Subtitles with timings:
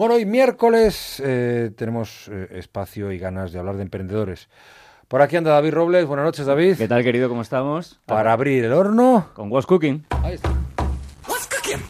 [0.00, 4.48] Bueno, hoy miércoles eh, tenemos eh, espacio y ganas de hablar de emprendedores.
[5.08, 6.06] Por aquí anda David Robles.
[6.06, 6.78] Buenas noches, David.
[6.78, 7.28] ¿Qué tal, querido?
[7.28, 8.00] ¿Cómo estamos?
[8.06, 9.28] Para abrir el horno.
[9.34, 10.06] Con What's Cooking.
[10.22, 10.48] Ahí está.
[11.28, 11.82] What's cooking?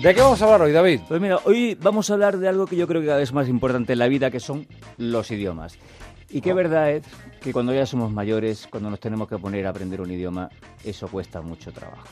[0.00, 1.00] ¿De qué vamos a hablar hoy, David?
[1.08, 3.34] Pues mira, hoy vamos a hablar de algo que yo creo que cada vez es
[3.34, 5.76] más importante en la vida, que son los idiomas.
[6.30, 7.04] Y qué verdad es
[7.40, 10.48] que cuando ya somos mayores, cuando nos tenemos que poner a aprender un idioma,
[10.84, 12.06] eso cuesta mucho trabajo.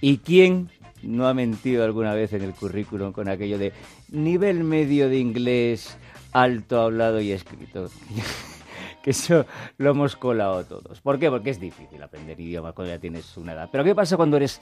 [0.00, 0.68] ¿Y quién
[1.02, 3.72] no ha mentido alguna vez en el currículum con aquello de
[4.10, 5.96] nivel medio de inglés,
[6.32, 7.88] alto hablado y escrito?
[9.02, 9.46] que eso
[9.78, 11.00] lo hemos colado todos.
[11.00, 11.30] ¿Por qué?
[11.30, 13.68] Porque es difícil aprender idiomas cuando ya tienes una edad.
[13.70, 14.60] Pero ¿qué pasa cuando eres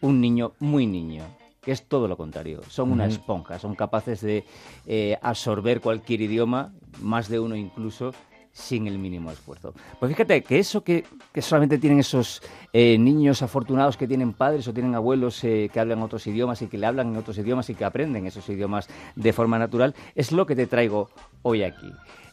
[0.00, 1.24] un niño muy niño?
[1.60, 2.62] que es todo lo contrario.
[2.68, 4.44] Son una esponja, son capaces de
[4.86, 8.14] eh, absorber cualquier idioma, más de uno incluso,
[8.60, 9.74] sin el mínimo esfuerzo.
[9.98, 12.42] Pues fíjate que eso que, que solamente tienen esos
[12.72, 16.66] eh, niños afortunados que tienen padres o tienen abuelos eh, que hablan otros idiomas y
[16.66, 20.32] que le hablan en otros idiomas y que aprenden esos idiomas de forma natural, es
[20.32, 21.08] lo que te traigo
[21.42, 21.90] hoy aquí.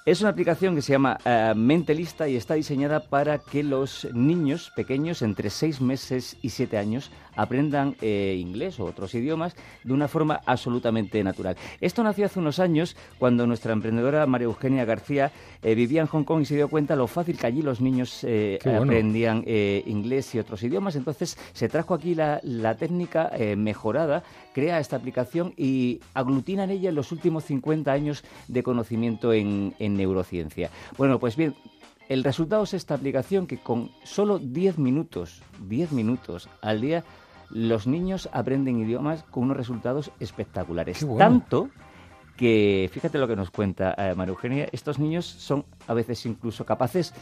[0.07, 4.71] Es una aplicación que se llama eh, Mentalista y está diseñada para que los niños
[4.73, 10.07] pequeños entre 6 meses y 7 años aprendan eh, inglés o otros idiomas de una
[10.07, 11.57] forma absolutamente natural.
[11.81, 16.23] Esto nació hace unos años cuando nuestra emprendedora María Eugenia García eh, vivía en Hong
[16.23, 18.25] Kong y se dio cuenta lo fácil que allí los niños
[18.63, 18.83] bueno.
[18.83, 20.95] aprendían inglés y otros idiomas.
[20.95, 26.91] Entonces se trajo aquí la, la técnica mejorada, crea esta aplicación y aglutina en ella
[26.93, 30.69] los últimos 50 años de conocimiento en, en neurociencia.
[30.97, 31.55] Bueno, pues bien,
[32.09, 37.03] el resultado es esta aplicación que con solo 10 minutos, 10 minutos al día,
[37.49, 41.03] los niños aprenden idiomas con unos resultados espectaculares.
[41.03, 41.17] Bueno.
[41.19, 41.69] Tanto
[42.35, 46.65] que, fíjate lo que nos cuenta eh, María Eugenia, estos niños son a veces incluso
[46.65, 47.13] capaces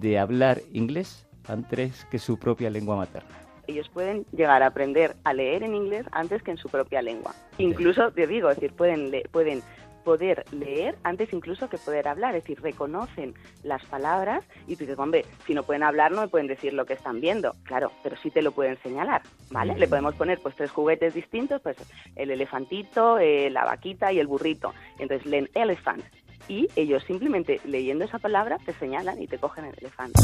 [0.00, 3.30] de hablar inglés antes que su propia lengua materna.
[3.68, 7.34] ellos pueden llegar a aprender a leer en inglés antes que en su propia lengua.
[7.58, 9.62] Incluso, te digo, es decir, pueden, le- pueden
[10.08, 14.98] poder leer antes incluso que poder hablar, es decir, reconocen las palabras y tú dices,
[14.98, 18.16] hombre, si no pueden hablar no me pueden decir lo que están viendo, claro, pero
[18.16, 19.78] sí te lo pueden señalar, ¿vale?
[19.78, 21.76] Le podemos poner pues tres juguetes distintos, pues
[22.16, 26.02] el elefantito, eh, la vaquita y el burrito, entonces leen elephant
[26.48, 30.22] y ellos simplemente leyendo esa palabra te señalan y te cogen el elefante.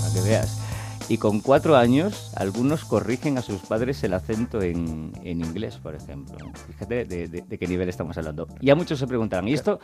[0.00, 0.81] para que veas.
[1.12, 5.94] Y con cuatro años, algunos corrigen a sus padres el acento en, en inglés, por
[5.94, 6.38] ejemplo.
[6.68, 8.48] Fíjate de, de- de qué nivel estamos hablando.
[8.62, 9.78] Y a muchos se preguntarán, ¿y esto?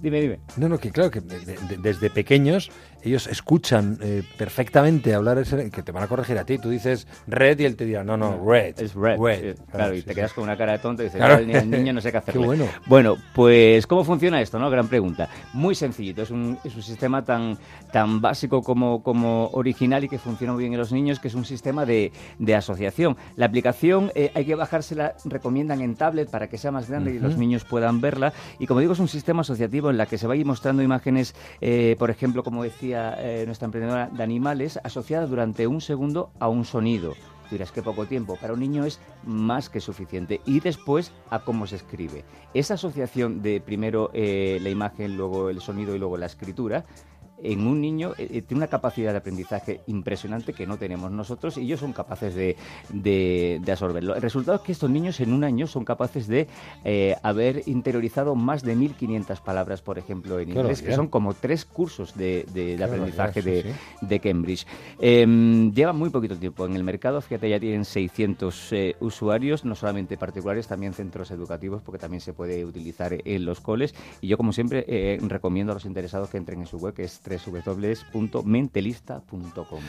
[0.00, 0.40] Dime, dime.
[0.56, 2.70] No, no, que claro, que de- de- desde pequeños
[3.02, 6.58] ellos escuchan eh, perfectamente hablar ese, que te van a corregir a ti.
[6.58, 8.78] Tú dices red y él te dirá, no, no, red.
[8.78, 9.16] Es red.
[9.56, 10.14] sí, claro, y sí, te sí.
[10.16, 11.34] quedas con una cara de tonto y dices, Claro.
[11.34, 12.32] "Madre mía, el niño no sé qué hacer.
[12.34, 12.66] Qué bueno.
[12.86, 14.58] Bueno, pues, ¿cómo funciona esto?
[14.58, 14.68] no?
[14.70, 15.28] Gran pregunta.
[15.54, 16.22] Muy sencillito.
[16.22, 17.56] Es un, es un sistema tan,
[17.92, 21.34] tan básico como, como original y que funciona muy bien en los niños, que es
[21.34, 23.16] un sistema de, de asociación.
[23.36, 27.18] La aplicación eh, hay que bajársela, recomiendan en tablet para que sea más grande y
[27.18, 28.32] los niños puedan verla.
[28.58, 30.82] Y como digo, es un sistema asociativo en la que se va a ir mostrando
[30.82, 36.30] imágenes, eh, por ejemplo, como decía eh, nuestra emprendedora, de animales asociadas durante un segundo
[36.38, 37.14] a un sonido.
[37.50, 38.36] Dirás que poco tiempo.
[38.40, 40.40] Para un niño es más que suficiente.
[40.46, 42.24] Y después a cómo se escribe.
[42.54, 46.84] Esa asociación de primero eh, la imagen, luego el sonido y luego la escritura,
[47.42, 51.56] en un niño eh, eh, tiene una capacidad de aprendizaje impresionante que no tenemos nosotros
[51.56, 52.56] y ellos son capaces de,
[52.90, 54.14] de- de absorberlo.
[54.14, 56.48] El resultado es que estos niños en un año son capaces de
[56.84, 61.64] eh, haber interiorizado más de 1.500 palabras, por ejemplo, en inglés, que son como tres
[61.64, 64.66] cursos de, de- aprendizaje de, sí, de Cambridge.
[65.00, 69.74] Eh, lleva muy poquito tiempo en el mercado, fíjate, ya tienen 600 eh, usuarios, no
[69.74, 73.94] solamente particulares, también centros educativos, porque también se puede utilizar en los coles.
[74.20, 77.20] Y yo, como siempre, recomiendo a los interesados que entren en su web, que es
[77.38, 79.80] www.mentelista.com.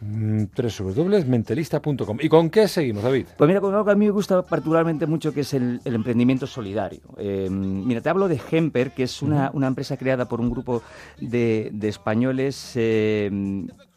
[0.00, 2.18] Mm, www.mentalista.com.
[2.20, 3.26] ¿Y con qué seguimos, David?
[3.38, 5.94] Pues mira, con algo que a mí me gusta particularmente mucho, que es el, el
[5.94, 7.00] emprendimiento solidario.
[7.16, 10.82] Eh, mira, te hablo de Hemper, que es una, una empresa creada por un grupo
[11.20, 13.30] de, de españoles eh,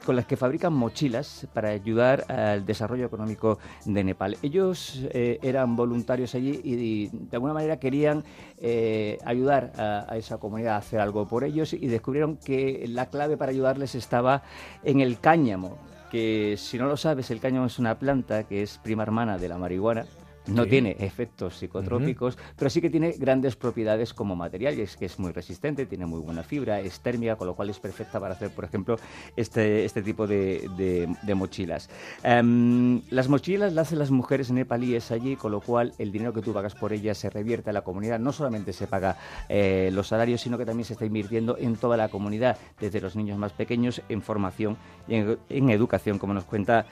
[0.07, 4.37] con las que fabrican mochilas para ayudar al desarrollo económico de Nepal.
[4.41, 8.23] Ellos eh, eran voluntarios allí y, de alguna manera querían
[8.57, 13.07] eh, ayudar a, a esa comunidad a hacer algo por ellos y descubrieron que la
[13.07, 14.43] clave para ayudarles estaba
[14.85, 15.77] en el cáñamo
[16.09, 19.49] que si no lo sabes, el cáñamo es una planta que es prima hermana de
[19.49, 20.05] la marihuana,
[20.47, 25.05] No tiene efectos psicotrópicos, pero sí que tiene grandes propiedades como material, y es que
[25.05, 28.33] es muy resistente, tiene muy buena fibra, es térmica, con lo cual es perfecta para
[28.33, 28.97] hacer, por ejemplo,
[29.35, 31.89] este, este tipo de, mochilas.
[32.23, 36.41] Em, las mochilas las hacen las mujeres nepalíes allí, con lo cual el dinero que
[36.41, 38.19] tú pagas por ellas se revierte a la comunidad.
[38.19, 39.17] No solamente se paga
[39.47, 43.15] eh, los salarios, sino que también se está invirtiendo en toda la comunidad, desde los
[43.15, 44.77] niños más pequeños, en formación
[45.07, 46.85] y en, educación, como nos cuenta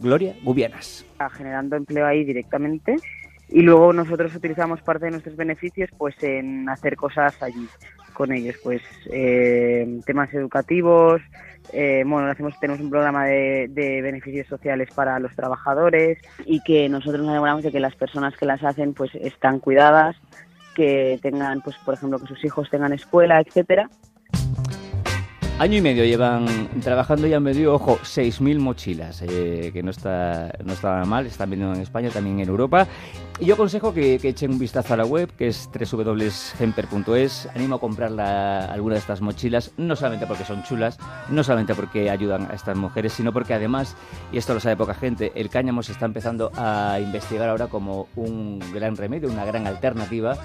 [0.00, 1.06] Gloria Gubianas.
[1.32, 2.93] Generando empleo ahí directamente
[3.48, 7.68] y luego nosotros utilizamos parte de nuestros beneficios pues en hacer cosas allí
[8.12, 8.80] con ellos, pues
[9.10, 11.20] eh, temas educativos,
[11.72, 16.88] eh, bueno, hacemos, tenemos un programa de, de, beneficios sociales para los trabajadores y que
[16.88, 20.16] nosotros nos aseguramos de que las personas que las hacen pues están cuidadas,
[20.76, 23.90] que tengan, pues por ejemplo, que sus hijos tengan escuela, etcétera
[25.56, 30.52] Año y medio llevan trabajando y han vendido, ojo, 6.000 mochilas, eh, que no está,
[30.64, 32.88] no está mal, están vendiendo en España, también en Europa.
[33.38, 37.48] Y yo aconsejo que, echen un vistazo a la web, que es www.hemper.es.
[37.54, 40.98] Animo a comprar alguna de estas mochilas, no solamente porque son chulas,
[41.28, 43.96] no solamente porque ayudan a estas mujeres, sino porque además,
[44.32, 48.08] y esto lo sabe poca gente, el cáñamo se está empezando a investigar ahora como
[48.16, 50.36] un gran remedio, una gran alternativa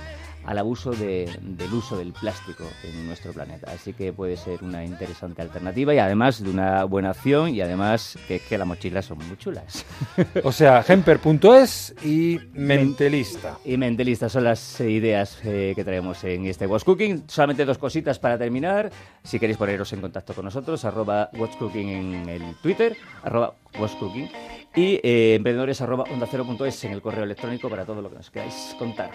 [0.50, 1.30] al abuso del
[1.72, 3.72] uso del plástico en nuestro planeta.
[3.72, 8.18] Así que puede ser una interesante alternativa y además de una buena acción y además
[8.28, 9.86] que, que las mochilas son muy chulas.
[10.44, 13.60] O sea, gemper.es y mentelista.
[13.64, 17.26] Y mentelista son las ideas eh, que traemos en este Watch Cooking.
[17.28, 18.90] Solamente dos cositas para terminar.
[19.24, 23.96] Si queréis poneros en contacto con nosotros, arroba Watch Cooking en el Twitter, arroba Watch
[24.00, 24.30] Cooking
[24.76, 28.76] y eh, emprendedores arroba onda en el correo electrónico para todo lo que nos queráis
[28.80, 29.12] contar.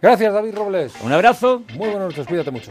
[0.00, 0.92] Gracias, David Robles.
[1.02, 1.62] Un abrazo.
[1.74, 2.70] Muy buenas noches, cuídate mucho.